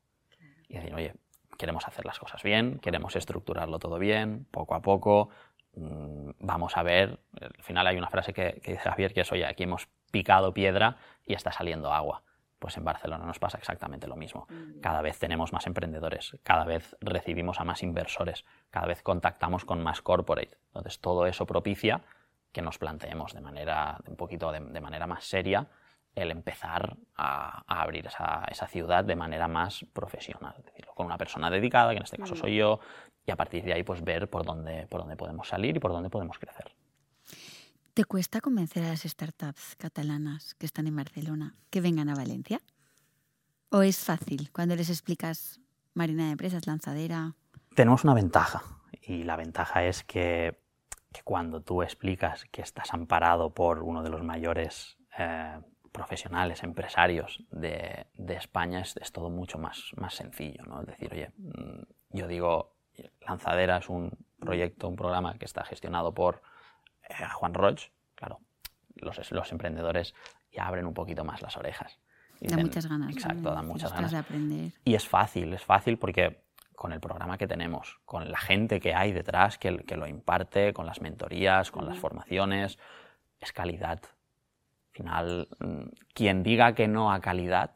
[0.69, 1.15] Y decir, oye,
[1.59, 5.31] queremos hacer las cosas bien, queremos estructurarlo todo bien, poco a poco,
[5.75, 9.33] mm, vamos a ver, al final hay una frase que, que, dice Javier que es,
[9.33, 12.23] oye, aquí hemos picado piedra y está saliendo agua.
[12.59, 14.47] Pues en Barcelona nos pasa exactamente lo mismo.
[14.49, 14.81] Mm.
[14.81, 19.83] Cada vez tenemos más emprendedores, cada vez recibimos a más inversores, cada vez contactamos con
[19.83, 20.59] más corporate.
[20.69, 22.03] Entonces todo eso propicia
[22.53, 25.69] que nos planteemos de manera, un poquito de, de manera más seria
[26.15, 31.07] el empezar a, a abrir esa, esa, ciudad de manera más profesional, es decir, con
[31.07, 32.39] una persona dedicada, que en este caso mm.
[32.39, 32.81] soy yo,
[33.25, 35.93] y a partir de ahí pues ver por dónde, por dónde podemos salir y por
[35.93, 36.75] dónde podemos crecer.
[37.99, 42.61] ¿Te cuesta convencer a las startups catalanas que están en Barcelona que vengan a Valencia?
[43.71, 45.59] ¿O es fácil cuando les explicas
[45.95, 47.35] Marina de Empresas, lanzadera?
[47.75, 48.63] Tenemos una ventaja
[49.03, 50.61] y la ventaja es que,
[51.25, 55.59] cuando tú explicas que estás amparado por uno de los mayores eh,
[55.91, 60.63] profesionales, empresarios de, España, es, es, todo mucho más, más sencillo.
[60.67, 60.83] ¿no?
[60.83, 62.77] Es decir, oye, mm, yo digo,
[63.27, 66.43] Lanzadera es un proyecto, un programa que está gestionado por
[67.09, 68.41] a Juan Roch, claro,
[68.97, 70.15] los, los, emprendedores
[70.53, 71.99] ya abren un poquito más las orejas.
[72.41, 73.11] da muchas ganas.
[73.11, 74.11] Exacto, dan muchas ganas.
[74.11, 74.73] De aprender.
[74.85, 76.43] Y es fácil, es fácil porque
[76.75, 80.73] con el programa que tenemos, con la gente que hay detrás que, que lo imparte,
[80.73, 82.79] con las mentorías, con las formaciones,
[83.41, 84.01] es calidad.
[84.03, 87.73] Al final, mm, quien diga que no a calidad,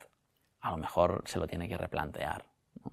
[0.61, 2.47] a lo mejor se lo tiene que replantear.
[2.85, 2.93] ¿no?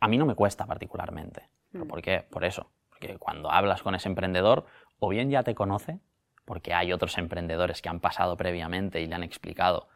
[0.00, 1.48] A mí no me cuesta particularmente.
[1.72, 1.88] ¿Pero mm.
[1.88, 2.24] ¿Por qué?
[2.28, 2.70] Por eso.
[2.88, 4.66] Porque cuando hablas con ese emprendedor,
[4.98, 6.00] o bien ya te conoce,
[6.44, 9.88] porque hay otros emprendedores que han pasado previamente y le han explicado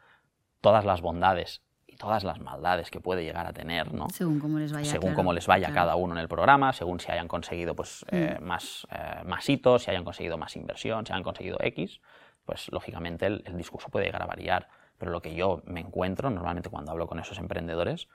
[0.61, 4.09] todas las bondades y todas las maldades que puede llegar a tener, ¿no?
[4.09, 4.85] Según cómo les vaya.
[4.85, 5.81] Según claro, cómo les vaya claro.
[5.81, 8.15] cada uno en el programa, según si hayan conseguido pues, Mm.
[8.15, 12.01] eh, más, eh, más hitos, si hayan conseguido más inversión, si hayan conseguido X,
[12.45, 14.69] pues lógicamente el, el discurso puede llegar a variar.
[14.97, 18.07] Pero lo que yo me encuentro normalmente cuando hablo con esos emprendedores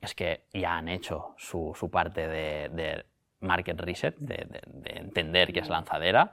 [0.00, 3.06] es que ya han hecho su, su parte de, de,
[3.42, 6.32] market reset, de, de, de entender qué es lanzadera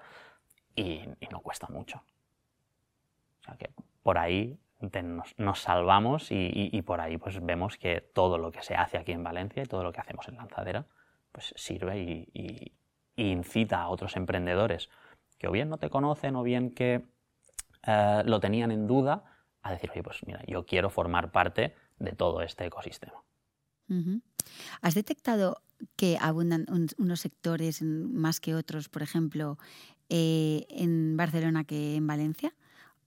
[0.75, 2.03] y, y, no cuesta mucho.
[3.41, 3.71] O sea que
[4.03, 4.59] por ahí
[4.91, 8.61] te, nos, nos, salvamos y, y, y, por ahí pues vemos que todo lo que
[8.61, 10.85] se hace aquí en Valencia y todo lo que hacemos en lanzadera
[11.31, 12.73] pues sirve y,
[13.15, 14.89] incita a otros emprendedores
[15.37, 17.05] que o bien no te conocen o bien que
[17.85, 19.25] eh, lo tenían en duda
[19.61, 23.21] a decir, oye, pues mira, yo quiero formar parte de todo este ecosistema.
[23.89, 24.21] Uh -huh.
[24.81, 25.61] ¿Has detectado
[25.95, 29.57] que abundan un, unos sectores más que otros, por ejemplo,
[30.09, 32.53] eh, en Barcelona que en Valencia?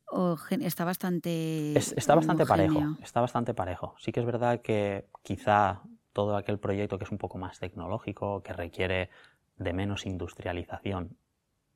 [0.06, 2.74] ¿O está bastante es, Está bastante homogéneo?
[2.74, 3.94] parejo, está bastante parejo.
[3.98, 5.82] Sí que es verdad que quizá
[6.12, 9.08] todo aquel proyecto que es un poco más tecnológico, que requiere
[9.56, 11.16] de menos industrialización,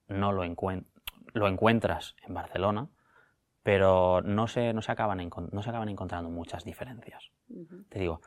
[0.09, 0.87] no lo, encuent
[1.33, 2.89] lo encuentras en Barcelona,
[3.63, 5.19] pero no se, no se, acaban,
[5.53, 7.31] no se acaban encontrando muchas diferencias.
[7.49, 7.85] Uh -huh.
[7.89, 8.21] Te digo,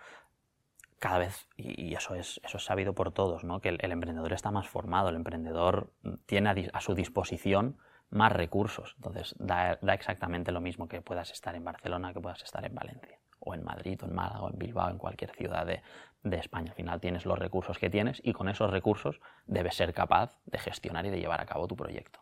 [1.00, 3.62] cada vez, y eso es, eso es sabido por todos, ¿no?
[3.62, 5.94] que el, emprendedor está más formado, el emprendedor
[6.26, 7.78] tiene a, a su disposición
[8.10, 8.96] más recursos.
[8.98, 12.76] Entonces, da, da, exactamente lo mismo que puedas estar en Barcelona, que puedas estar en
[12.76, 15.82] Valencia, o en Madrid, o en Málaga, o en Bilbao, en cualquier ciudad de,
[16.24, 16.72] de España.
[16.72, 20.60] Al final tienes los recursos que tienes y con esos recursos debes ser capaz de
[20.60, 22.20] gestionar y de llevar a cabo tu proyecto.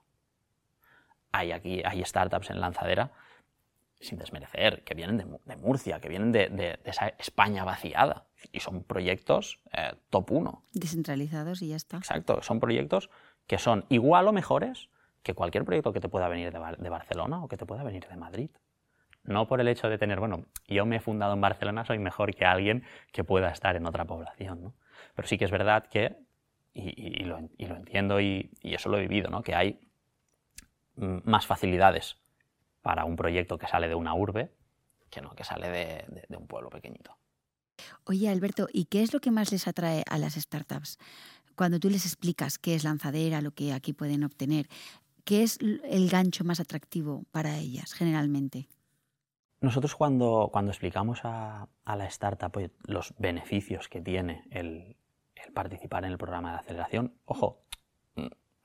[1.31, 3.11] Hay aquí, hay startups en lanzadera
[3.99, 8.25] sin desmerecer, que vienen de, de Murcia, que vienen de, de, de, esa España vaciada.
[8.51, 10.63] Y son proyectos eh, top 1.
[10.73, 11.97] Descentralizados y ya está.
[11.97, 13.09] Exacto, son proyectos
[13.47, 14.89] que son igual o mejores
[15.23, 18.07] que cualquier proyecto que te pueda venir de, de Barcelona o que te pueda venir
[18.07, 18.49] de Madrid.
[19.23, 22.33] No por el hecho de tener, bueno, yo me he fundado en Barcelona, soy mejor
[22.33, 24.73] que alguien que pueda estar en otra población, ¿no?
[25.15, 26.17] Pero sí que es verdad que,
[26.73, 29.41] y, y, y, lo, y lo, entiendo y, eso lo he vivido, ¿no?
[29.41, 29.81] Que hay
[30.95, 32.17] más facilidades
[32.87, 34.49] para un proyecto que sale de una urbe
[35.09, 37.17] que no que sale de, de, de, un pueblo pequeñito.
[38.05, 40.97] Oye, Alberto, ¿y qué es lo que más les atrae a las startups?
[41.57, 44.69] Cuando tú les explicas qué es lanzadera, lo que aquí pueden obtener,
[45.25, 48.69] ¿qué es el gancho más atractivo para ellas generalmente?
[49.59, 54.95] Nosotros cuando, cuando explicamos a, a la startup pues, los beneficios que tiene el,
[55.35, 57.65] el participar en el programa de aceleración, ojo,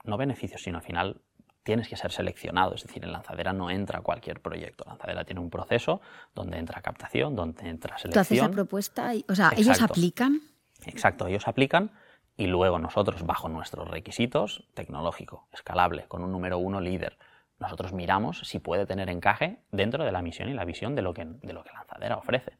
[0.04, 1.22] no beneficios, sino al final
[1.62, 4.84] tienes que ser seleccionado, es decir, en Lanzadera no entra cualquier proyecto.
[4.86, 6.00] Lanzadera tiene un proceso
[6.34, 8.12] donde entra captación, donde entra selección.
[8.12, 9.62] Tú haces la propuesta, y, o sea, Exacto.
[9.62, 10.40] ellos aplican.
[10.86, 11.92] Exacto, ellos aplican
[12.36, 17.18] y luego nosotros, bajo nuestros requisitos, tecnológico, escalable, con un número uno líder,
[17.58, 21.14] nosotros miramos si puede tener encaje dentro de la misión y la visión de lo
[21.14, 22.58] que, de lo que Lanzadera ofrece.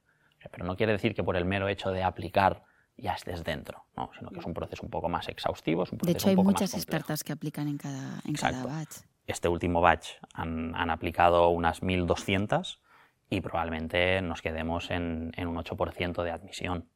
[0.51, 2.63] Pero no quiere decir que por el mero hecho de aplicar
[3.03, 4.11] ya estés dentro, ¿no?
[4.17, 5.83] sino que es un proceso un poco más exhaustivo.
[5.83, 8.99] Es un de hecho, hay muchas startups que aplican en cada, en cada batch.
[9.27, 12.79] Este último batch han, han aplicado unas 1.200
[13.29, 16.89] y probablemente nos quedemos en, en un 8% de admisión,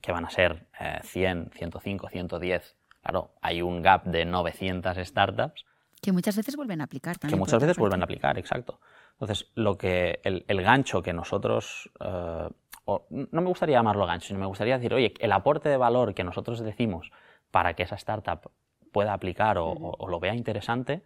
[0.00, 0.66] que van a ser
[1.02, 2.76] 100, 105, 110.
[3.02, 5.64] Claro, hay un gap de 900 startups.
[6.00, 7.36] Que muchas veces vuelven a aplicar también.
[7.36, 8.80] Que muchas veces vuelven a aplicar, exacto.
[9.12, 12.48] Entonces, lo que, el, el gancho que nosotros, eh,
[12.86, 16.24] no me gustaría llamarlo gancho, sino me gustaría decir, oye, el aporte de valor que
[16.24, 17.10] nosotros decimos
[17.50, 18.50] para que esa startup
[18.92, 21.02] pueda aplicar o, o lo vea interesante,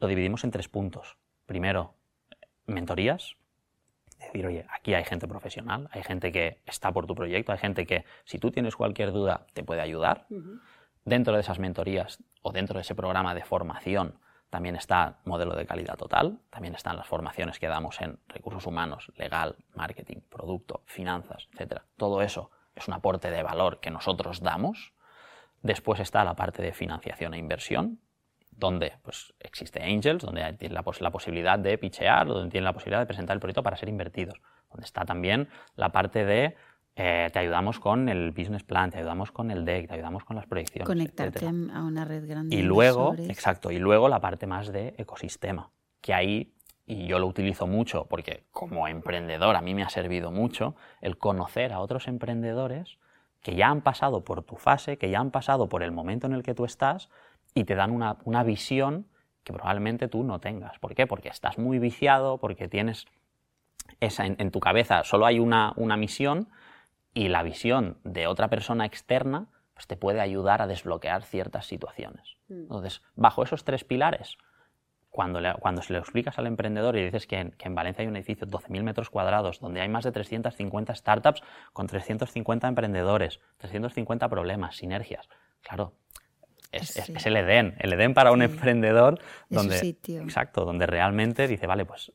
[0.00, 1.16] lo dividimos en tres puntos.
[1.46, 1.94] Primero,
[2.66, 3.36] mentorías,
[4.18, 7.86] decir, oye, aquí hay gente profesional, hay gente que está por tu proyecto, hay gente
[7.86, 10.26] que si tú tienes cualquier duda te puede ayudar.
[11.04, 14.18] Dentro de esas mentorías o dentro de ese programa de formación
[14.50, 19.12] también está modelo de calidad total, también están las formaciones que damos en recursos humanos,
[19.16, 21.82] legal, marketing, producto, finanzas, etc.
[21.96, 24.94] Todo eso es un aporte de valor que nosotros damos.
[25.62, 28.00] Después está la parte de financiación e inversión,
[28.50, 33.00] donde pues, existe Angels, donde tiene la, la, posibilidad de pichear, donde tiene la posibilidad
[33.00, 36.56] de presentar el proyecto para ser invertidos, donde está también la parte de
[37.00, 40.34] eh, te ayudamos con el business plan, te ayudamos con el deck, te ayudamos con
[40.34, 40.84] las proyecciones.
[40.84, 42.56] Conectarte a una red grande.
[42.56, 46.52] Y luego, exacto, y luego la parte más de ecosistema, que ahí,
[46.86, 51.18] y yo lo utilizo mucho porque como emprendedor a mí me ha servido mucho el
[51.18, 52.98] conocer a otros emprendedores
[53.42, 56.32] que ya han pasado por tu fase, que ya han pasado por el momento en
[56.32, 57.10] el que tú estás
[57.54, 59.06] y te dan una, una visión
[59.44, 60.80] que probablemente tú no tengas.
[60.80, 61.06] ¿Por qué?
[61.06, 63.06] Porque estás muy viciado, porque tienes
[64.00, 66.48] esa en, en tu cabeza, solo hay una, una misión
[67.18, 72.36] y la visión de otra persona externa pues te puede ayudar a desbloquear ciertas situaciones.
[72.48, 74.38] Entonces, bajo esos tres pilares,
[75.10, 78.02] cuando, le, cuando se lo explicas al emprendedor y dices que en, que en Valencia
[78.02, 82.68] hay un edificio de 12.000 metros cuadrados, donde hay más de 350 startups con 350
[82.68, 85.28] emprendedores, 350 problemas, sinergias,
[85.60, 85.94] claro,
[86.70, 87.00] es, sí.
[87.00, 88.44] es, es el Edén, el Edén para un sí.
[88.44, 89.76] emprendedor donde,
[90.06, 92.12] exacto, donde realmente dice, vale, pues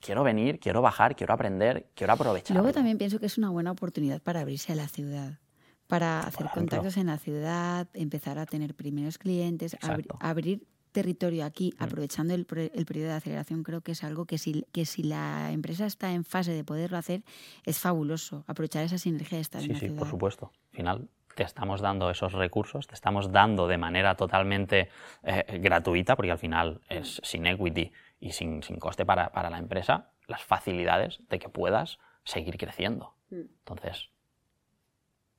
[0.00, 2.56] quiero venir, quiero bajar, quiero aprender, quiero aprovechar.
[2.56, 5.38] Luego también pienso que es una buena oportunidad para abrirse a la ciudad,
[5.86, 11.72] para hacer contactos en la ciudad, empezar a tener primeros clientes, abri abrir territorio aquí,
[11.78, 11.82] mm.
[11.82, 15.52] aprovechando el, el, periodo de aceleración, creo que es algo que si, que si la
[15.52, 17.22] empresa está en fase de poderlo hacer,
[17.64, 19.98] es fabuloso, aprovechar esa sinergia de estar sí, en la sí, ciudad.
[19.98, 20.52] por supuesto.
[20.72, 24.88] Al final te estamos dando esos recursos, te estamos dando de manera totalmente
[25.22, 29.58] eh, gratuita, porque al final es sin equity y sin, sin coste para, para, la
[29.58, 33.14] empresa, las facilidades de que puedas seguir creciendo.
[33.30, 34.10] Entonces,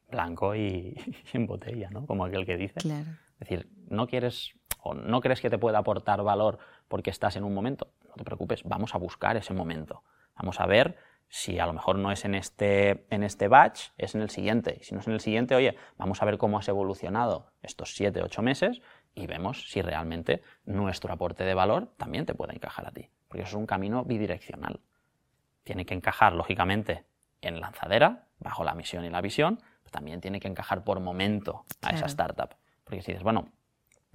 [0.09, 0.95] blanco y,
[1.33, 2.05] y en botella, ¿no?
[2.05, 2.79] Como aquel que dice.
[2.81, 3.11] Claro.
[3.33, 7.43] Es decir, no quieres o no crees que te pueda aportar valor porque estás en
[7.43, 10.03] un momento, no te preocupes, vamos a buscar ese momento.
[10.35, 14.15] Vamos a ver si a lo mejor no es en este, en este batch, es
[14.15, 14.77] en el siguiente.
[14.81, 17.95] Y si no es en el siguiente, oye, vamos a ver cómo has evolucionado estos
[17.95, 18.81] 7, 8 meses
[19.13, 23.09] y vemos si realmente nuestro aporte de valor también te puede encajar a ti.
[23.27, 24.79] Porque eso es un camino bidireccional.
[25.63, 27.05] Tiene que encajar, lógicamente,
[27.41, 31.65] en lanzadera, bajo la misión y la visión, pero también tiene que encajar por momento
[31.81, 31.97] a claro.
[31.97, 32.55] esa startup.
[32.83, 33.49] Porque si dices, bueno,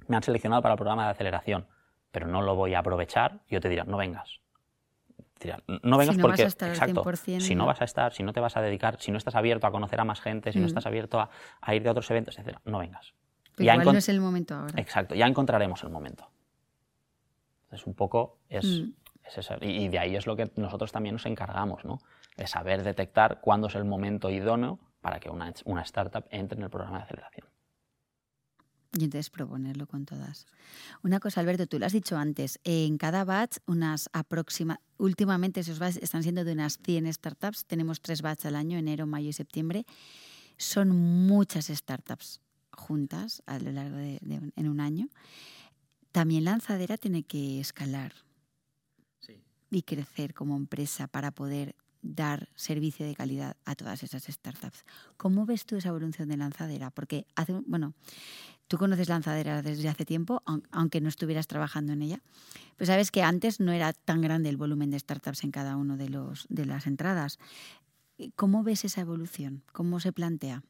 [0.09, 1.67] me han seleccionado para el programa de aceleración,
[2.11, 4.41] pero no lo voy a aprovechar, yo te diré, no vengas.
[5.41, 7.85] Dirá, no vengas si no porque, vas a estar exacto, 100%, si no vas a
[7.85, 10.21] estar, si no te vas a dedicar, si no estás abierto a conocer a más
[10.21, 10.63] gente, si mm.
[10.63, 11.29] no estás abierto a,
[11.61, 13.13] a, ir de otros eventos, etc., no vengas.
[13.57, 14.81] Pero igual no es el momento ahora.
[14.81, 16.31] Exacto, ya encontraremos el momento.
[17.65, 18.93] Entonces, un poco es, mm.
[19.25, 19.55] es eso.
[19.63, 21.99] Y, y, de ahí es lo que nosotros también nos encargamos, ¿no?
[22.37, 26.65] De saber detectar cuándo es el momento idóneo para que una, una startup entre en
[26.65, 27.47] el programa de aceleración.
[28.93, 30.47] Y entonces proponerlo con todas.
[31.03, 35.79] Una cosa, Alberto, tú lo has dicho antes, en cada batch, unas aproxima, últimamente esos
[35.79, 39.33] batch están siendo de unas 100 startups, tenemos tres batch al año, enero, mayo y
[39.33, 39.85] septiembre.
[40.57, 40.89] Son
[41.27, 42.41] muchas startups
[42.77, 45.09] juntas a lo largo de, de en un año.
[46.13, 48.13] También Lanzadera tiene que escalar
[49.21, 49.43] sí.
[49.71, 51.75] y crecer como empresa para poder
[52.15, 54.85] dar servicio de calidad a todas esas startups.
[55.17, 56.91] ¿Cómo ves tú esa evolución de Lanzadera?
[56.91, 57.95] Porque hace, bueno,
[58.69, 62.21] tú conoces Lanzadera desde hace tiempo, aunque no estuvieras trabajando en ella.
[62.77, 65.97] Pues sabes que antes no era tan grande el volumen de startups en cada uno
[65.97, 67.39] de, los, de las entradas.
[68.37, 69.63] ¿Cómo ves esa evolución?
[69.73, 70.63] ¿Cómo se plantea?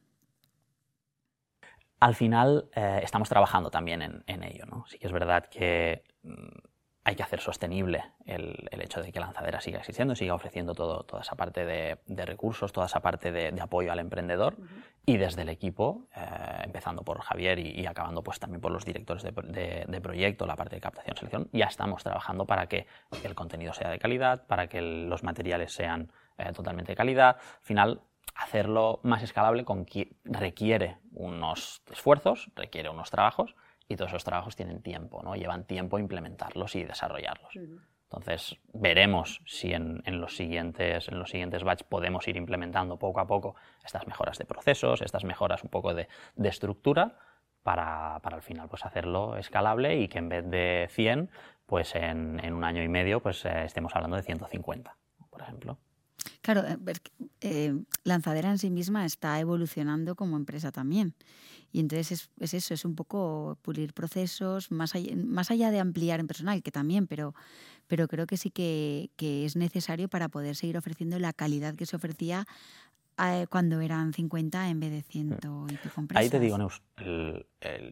[2.00, 4.66] Al final eh, estamos trabajando también en, en, ello.
[4.66, 4.84] ¿no?
[4.88, 6.58] Sí que es verdad que mm,
[7.06, 11.04] hay que hacer sostenible el, el, hecho de que Lanzadera siga existiendo, siga ofreciendo todo,
[11.04, 14.62] toda esa parte de, de, recursos, toda esa parte de, de apoyo al emprendedor uh
[14.62, 14.84] -huh.
[15.06, 16.20] y desde el equipo, eh,
[16.64, 20.56] empezando por Javier y, y, acabando pues también por los directores de, de, proyecto, la
[20.56, 22.88] parte de captación selección, ya estamos trabajando para que
[23.22, 27.36] el contenido sea de calidad, para que el, los materiales sean eh, totalmente de calidad.
[27.36, 28.00] Al final
[28.34, 29.86] hacerlo más escalable con
[30.24, 33.54] requiere unos esfuerzos, requiere unos trabajos
[33.88, 35.36] y todos esos trabajos tienen tiempo, ¿no?
[35.36, 37.52] llevan tiempo implementarlos y desarrollarlos.
[38.10, 43.26] Entonces, veremos si en, los siguientes, en los siguientes batch podemos ir implementando poco a
[43.26, 46.08] poco estas mejoras de procesos, estas mejoras un poco de,
[46.44, 47.18] estructura,
[47.64, 51.30] para, para, al final pues, hacerlo escalable y que en vez de 100,
[51.66, 54.96] pues en, un año y medio pues, eh, estemos hablando de 150,
[55.28, 55.78] por ejemplo.
[56.42, 56.76] Claro, eh,
[57.40, 61.14] eh, Lanzadera en sí misma está evolucionando como empresa también.
[61.72, 66.20] Y entonces es, eso, es un poco pulir procesos, más allá, más allá de ampliar
[66.20, 67.34] en personal, que también, pero,
[67.88, 71.86] pero creo que sí que, que es necesario para poder seguir ofreciendo la calidad que
[71.86, 72.46] se ofrecía
[73.48, 75.66] cuando eran 50 en vez de 100 mm.
[75.70, 77.46] y pico Ahí te digo, Neus, el,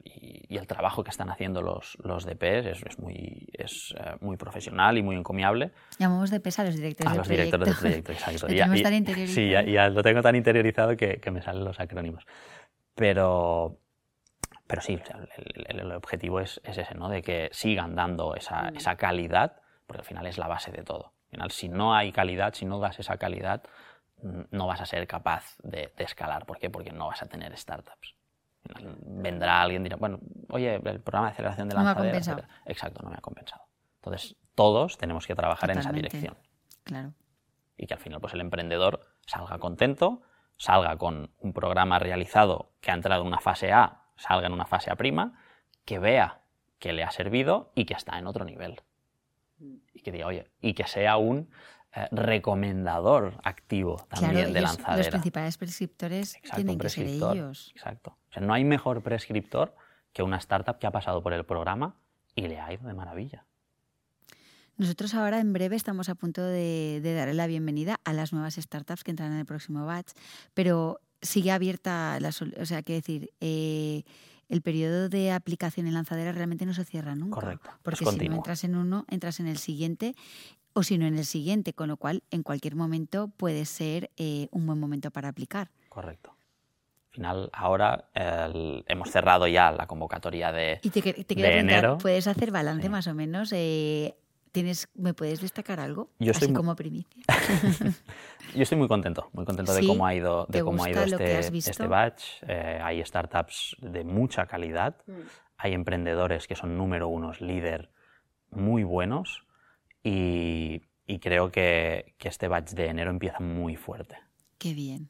[0.05, 4.37] y, el trabajo que están haciendo los, los DPs es, es muy, es, uh, muy
[4.37, 5.73] profesional y muy encomiable.
[5.99, 8.49] Llamamos DPs a los directores a los directores del proyecto, exacto.
[8.49, 12.27] ya, y, sí, ya, ya, lo tengo tan interiorizado que, que, me salen los acrónimos.
[12.95, 13.79] Pero,
[14.67, 15.01] pero sí,
[15.67, 17.09] el, el, objetivo es, es, ese, ¿no?
[17.09, 18.77] De que sigan dando esa, mm.
[18.77, 19.57] esa calidad,
[19.87, 21.15] porque al final es la base de todo.
[21.25, 23.63] Al final, si no hay calidad, si no das esa calidad,
[24.23, 26.47] no vas a ser capaz de, escalar.
[26.47, 26.71] ¿Por qué?
[26.71, 28.15] Porque no vas a tener startups.
[29.03, 32.21] Vendrá alguien y dirá, bueno, oye, el programa de aceleración de lanzadera...
[32.21, 33.65] No me Exacto, no me ha compensado.
[33.97, 36.37] Entonces, todos tenemos que trabajar en esa dirección.
[36.85, 37.13] Claro.
[37.77, 40.23] Y que al final pues, el emprendedor salga contento,
[40.57, 44.67] salga con un programa realizado que ha entrado en una fase A, salga en una
[44.67, 45.39] fase A prima,
[45.85, 46.41] que vea
[46.79, 48.81] que le ha servido y que está en otro nivel.
[49.59, 51.51] Y que diga, oye, y que sea un
[51.97, 54.97] eh, recomendador activo también de lanzadera.
[54.97, 57.73] Los principales prescriptores tienen que ser ellos.
[57.75, 58.19] Exacto.
[58.31, 59.75] O sea, no hay mejor prescriptor
[60.13, 61.97] que una startup que ha pasado por el programa
[62.35, 63.45] y le ha ido de maravilla.
[64.77, 69.05] Nosotros ahora en breve estamos a punto de, darle la bienvenida a las nuevas startups
[69.05, 70.13] que entran en el próximo batch,
[70.53, 74.03] pero sigue abierta, la, o sea, qué decir, eh,
[74.49, 77.37] el periodo de aplicación en lanzadera realmente no se cierra nunca.
[77.37, 77.71] Correcto.
[77.83, 80.17] Porque si no entras en uno, entras en el siguiente
[80.75, 84.49] o si no en el siguiente, con lo cual en cualquier momento puede ser eh,
[84.51, 85.71] un buen momento para aplicar.
[85.89, 86.31] Correcto.
[87.11, 91.97] Al final, ahora hemos cerrado ya la convocatoria de, y te, te enero.
[91.99, 93.53] ¿Puedes hacer balance más o menos?
[93.53, 94.17] Eh,
[94.51, 96.11] ¿tienes, ¿Me puedes destacar algo?
[96.19, 97.23] Yo Así como primicia.
[98.57, 101.39] Yo estoy muy contento, muy contento de cómo ha ido, de cómo ha ido este,
[101.39, 102.43] este batch.
[102.49, 105.13] Eh, hay startups de mucha calidad, mm.
[105.59, 107.91] hay emprendedores que son número unos, líder,
[108.51, 109.44] muy buenos
[110.05, 110.83] y,
[111.21, 114.19] creo que, este batch de enero empieza muy fuerte.
[114.59, 115.09] Qué bien.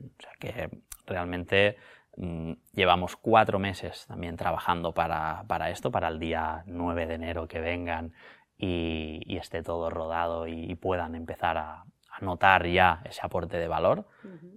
[0.00, 0.70] O sea que
[1.06, 1.76] realmente
[2.16, 7.60] mm, llevamos cuatro meses también trabajando para, esto, para el día 9 de enero que
[7.60, 8.12] vengan
[8.56, 11.84] y, esté todo rodado y, puedan empezar a,
[12.22, 14.06] notar ya ese aporte de valor.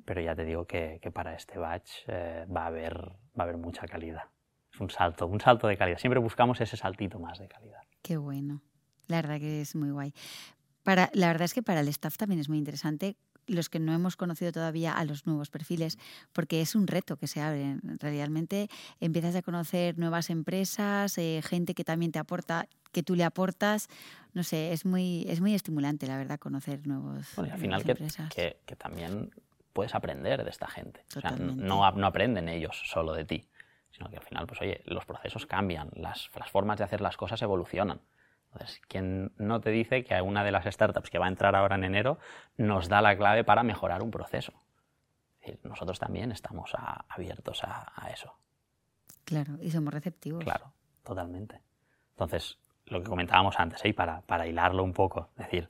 [0.06, 3.58] Pero ya te digo que, para este batch eh, va, a haber, va a haber
[3.58, 4.26] mucha calidad.
[4.72, 5.98] Es un salto, un salto de calidad.
[5.98, 7.82] Siempre buscamos ese saltito más de calidad.
[8.02, 8.62] Qué bueno.
[9.10, 10.14] La verdad que es muy guay.
[10.84, 13.18] Para, la verdad es que para el staff también es muy interesante
[13.50, 15.98] los que no hemos conocido todavía a los nuevos perfiles,
[16.34, 17.78] porque es un reto que se abre.
[18.00, 18.70] Realmente
[19.00, 23.88] empiezas a conocer nuevas empresas, eh, gente que también te aporta, que tú le aportas.
[24.34, 27.28] No sé, es muy, es muy estimulante, la verdad, conocer nuevos.
[27.36, 29.32] Bueno, y al final que, que, también
[29.74, 31.04] puedes aprender de esta gente.
[31.40, 33.48] no, no aprenden ellos solo de ti,
[33.92, 37.18] sino que al final, pues oye, los procesos cambian, las, las formas de hacer las
[37.18, 38.00] cosas evolucionan.
[38.52, 41.76] Entonces, ¿quién no te dice que una de las startups que va a entrar ahora
[41.76, 42.18] en enero
[42.58, 44.54] nos da la clave para mejorar un proceso?
[45.64, 46.74] nosotros también estamos
[47.08, 48.34] abiertos a, eso.
[49.26, 50.44] Claro, y somos receptivos.
[50.44, 51.62] Claro, totalmente.
[52.12, 53.94] Entonces, lo que comentábamos antes, ¿eh?
[53.94, 55.70] para, para hilarlo un poco, es decir,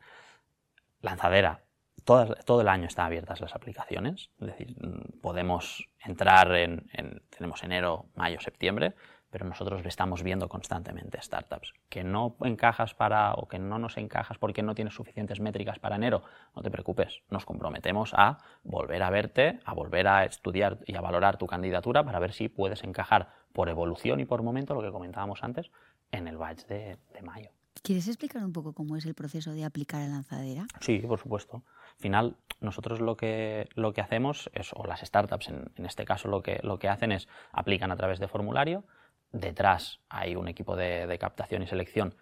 [1.01, 1.63] lanzadera,
[2.03, 4.75] todo, todo, el año están abiertas las aplicaciones, es decir,
[5.21, 8.95] podemos entrar en, en tenemos enero, mayo, septiembre,
[9.29, 11.73] pero nosotros estamos viendo constantemente startups.
[11.89, 15.95] Que no encajas para o que no nos encajas porque no tienes suficientes métricas para
[15.95, 16.23] enero,
[16.55, 21.01] no te preocupes, nos comprometemos a volver a verte, a volver a estudiar y a
[21.01, 24.91] valorar tu candidatura para ver si puedes encajar por evolución y por momento, lo que
[24.91, 25.71] comentábamos antes,
[26.11, 27.49] en el batch de, mayo.
[27.83, 30.65] ¿Quieres explicar un poco cómo es el proceso de aplicar a lanzadera?
[30.81, 31.63] Sí, por supuesto.
[31.95, 36.03] Al final, nosotros lo que, lo que hacemos es, o las startups en, en este
[36.03, 38.83] caso lo que, lo que hacen es aplican a través de formulario,
[39.31, 42.15] Detrás hay un equipo de, captación y selección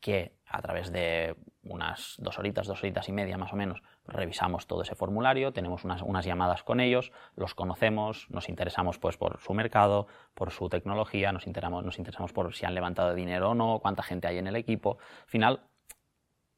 [0.00, 4.66] que a través de unas dos horitas, dos horitas y media más o menos, revisamos
[4.66, 9.54] todo ese formulario, tenemos unas, llamadas con ellos, los conocemos, nos interesamos pues, por su
[9.54, 13.78] mercado, por su tecnología, nos interesamos, nos interesamos por si han levantado dinero o no,
[13.80, 14.98] cuánta gente hay en el equipo.
[15.22, 15.60] Al final,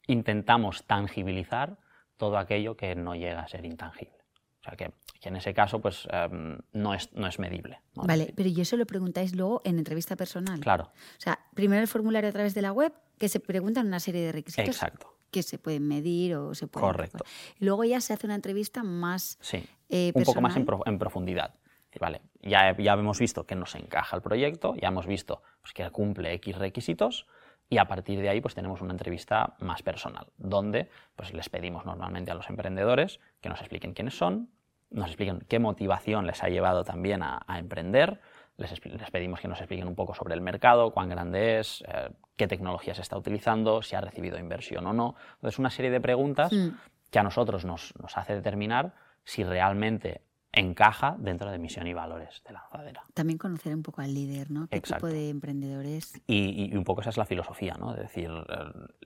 [0.06, 1.78] intentamos tangibilizar
[2.16, 4.25] todo aquello que no llega a ser intangible.
[4.66, 4.90] O sea que,
[5.20, 7.80] que en ese caso pues em, no, es, no es medible.
[7.94, 8.02] ¿no?
[8.02, 10.58] Vale, pero ¿y eso lo preguntáis luego en entrevista personal?
[10.60, 14.00] Claro, O sea, primero el formulario a través de la web, que se preguntan una
[14.00, 15.14] serie de requisitos exacto.
[15.30, 16.88] que se pueden medir o se pueden...
[16.88, 17.24] Correcto.
[17.60, 20.82] Y luego ya se hace una entrevista más Sí, eh, un poco más en, pro-
[20.84, 21.54] en profundidad.
[22.00, 25.88] Vale, ya, ya hemos visto que nos encaja el proyecto, ya hemos visto pues, que
[25.90, 27.26] cumple X requisitos
[27.70, 31.86] y a partir de ahí pues tenemos una entrevista más personal, donde pues, les pedimos
[31.86, 34.50] normalmente a los emprendedores que nos expliquen quiénes son,
[34.90, 38.20] nos expliquen qué motivación les ha llevado también a, a emprender,
[38.56, 42.10] les, les pedimos que nos expliquen un poco sobre el mercado, cuán grande es, eh,
[42.36, 45.14] qué tecnología se está utilizando, si ha recibido inversión o no.
[45.34, 46.68] Entonces, una serie de preguntas Mm.
[47.10, 50.22] que a nosotros nos, nos hace determinar si realmente
[50.52, 53.02] encaja dentro de misión y valores de lanzadera.
[53.12, 54.68] También conocer un poco al líder, ¿no?
[54.68, 55.06] ¿Qué Exacto.
[55.06, 56.14] tipo de emprendedores?
[56.26, 57.92] Y, y un poco esa es la filosofía, ¿no?
[57.92, 58.30] Es decir,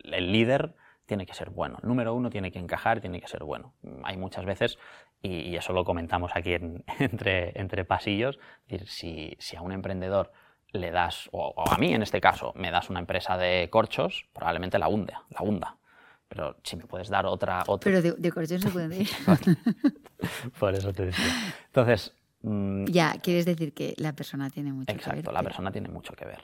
[0.04, 0.74] el líder
[1.10, 1.76] tiene que ser bueno.
[1.82, 3.74] Número uno tiene que encajar, tiene que ser bueno.
[4.04, 4.78] Hay muchas veces,
[5.20, 8.38] y, y eso lo comentamos aquí en- entre, entre pasillos,
[8.68, 10.30] decir, si, si a un emprendedor
[10.72, 14.26] le das, o, o a mí en este caso, me das una empresa de corchos,
[14.32, 15.76] probablemente la hunda, la hunda.
[16.28, 17.64] Pero si me puedes dar otra...
[17.66, 19.08] otra Pero de, de corchón se pueden decir.
[20.60, 21.24] Por eso te decía.
[21.66, 25.00] Entonces, mm, ya, quieres decir que la persona tiene mucho que ver.
[25.00, 26.40] Exacto, la pero- persona tiene mucho que ver.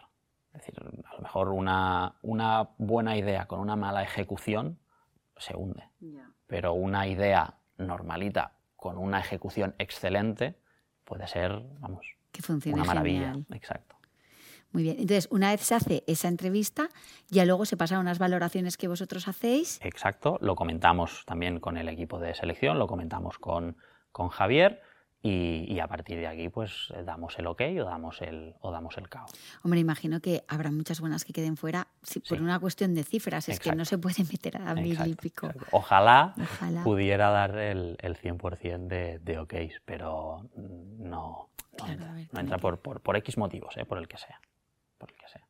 [0.57, 4.79] Es decir, a lo mejor una, una buena idea con una mala ejecución
[5.37, 5.85] se hunde,
[6.47, 10.59] pero una idea normalita con una ejecución excelente
[11.05, 13.33] puede ser, vamos, Que funcione una maravilla.
[13.33, 13.47] genial.
[13.53, 13.97] Exacto.
[14.73, 14.97] Muy bien.
[14.99, 16.89] Entonces, una vez se hace esa entrevista,
[17.29, 19.79] ya luego se pasan unas valoraciones que vosotros hacéis.
[19.83, 23.77] Exacto, lo comentamos también con el equipo de selección, lo comentamos con,
[24.11, 24.83] con Javier
[25.29, 28.71] y, y a partir de aquí pues eh, damos el ok o damos el, o
[28.71, 29.31] damos el caos.
[29.65, 32.45] Hombre, imagino que habrá muchas buenas que queden fuera si- por Sí.
[32.45, 33.49] una cuestión de cifras.
[33.49, 34.09] Es que no Exacto.
[34.11, 35.47] se puede meter a mil y Exacto, pico.
[35.47, 35.69] exacto.
[35.73, 36.85] Ojalá, Ojalá.
[36.85, 40.67] pudiera dar el, el 100% de, de OKs, pero no,
[41.09, 43.85] no Claro, entra, ver, no entra por, por, por X motivos, ¿eh?
[43.85, 44.41] por el que sea.
[44.99, 45.47] Por el que sea.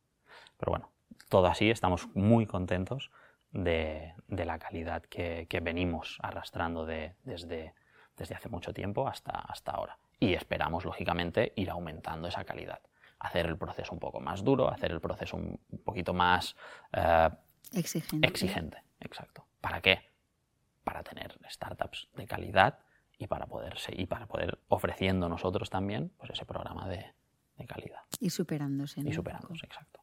[0.59, 0.91] Pero bueno,
[1.29, 3.11] todo así, estamos muy contentos
[3.53, 7.75] de, de la calidad que, que venimos arrastrando de- desde,
[8.17, 9.99] desde hace mucho tiempo hasta, hasta ahora.
[10.19, 12.81] Y esperamos, lógicamente, ir aumentando esa calidad.
[13.19, 16.57] Hacer el proceso un poco más duro, hacer el proceso un, poquito más
[16.93, 17.31] eh,
[17.73, 18.27] Exigente.
[18.27, 19.45] Exigente, exacto.
[19.61, 20.11] ¿Para qué?
[20.85, 22.79] Para tener startups de calidad
[23.19, 27.13] y para poder, y para poder ofreciendo nosotros también pues ese programa de,
[27.57, 29.03] de calidad Y superándose.
[29.03, 29.11] ¿no?
[29.11, 30.01] y superándose, exacto.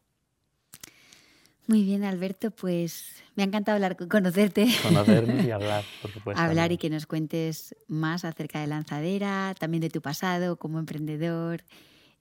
[1.68, 4.68] Muy bien, Alberto, pues me ha encantado hablar, conocerte.
[4.84, 6.42] Conocernos y hablar, por supuesto.
[6.42, 11.64] hablar y que nos cuentes más acerca de Lanzadera, también de tu pasado como emprendedor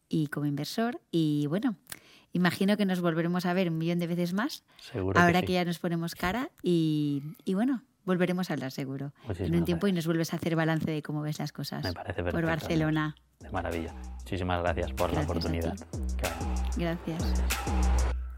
[0.09, 1.01] y como inversor.
[1.11, 1.75] Y bueno,
[2.33, 5.65] imagino que nos volveremos a ver un millón de veces más, Seguro ahora que, ya
[5.65, 9.13] nos ponemos cara y, y bueno, volveremos a hablar seguro.
[9.39, 11.93] en un tiempo y nos vuelves a hacer balance de cómo ves las cosas Me
[11.93, 12.47] parece por perfecto.
[12.47, 13.17] Barcelona.
[13.41, 13.93] De maravilla.
[14.21, 15.75] Muchísimas gracias por la Gracias oportunidad.
[16.77, 18.32] Gracias.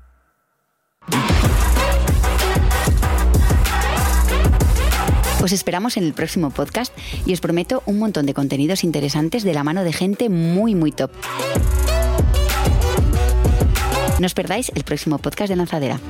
[5.44, 6.90] Os esperamos en el próximo podcast
[7.26, 10.90] y os prometo un montón de contenidos interesantes de la mano de gente muy, muy
[10.90, 11.10] top.
[14.18, 16.00] No os perdáis el próximo podcast de Lanzadera.